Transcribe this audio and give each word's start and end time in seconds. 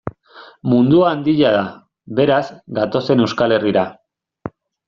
Mundua 0.71 1.09
handia 1.15 1.51
da, 1.57 1.61
beraz, 2.21 2.41
gatozen 2.81 3.25
Euskal 3.27 3.55
Herrira. 3.59 3.89